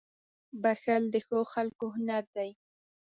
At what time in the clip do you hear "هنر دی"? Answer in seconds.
1.95-2.49